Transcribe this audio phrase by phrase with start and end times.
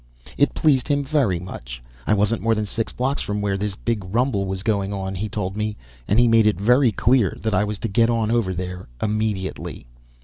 [0.35, 4.03] It pleased him very much; I wasn't more than six blocks from where this big
[4.03, 5.77] rumble was going on, he told me,
[6.07, 9.85] and he made it very clear that I was to get on over there immediately.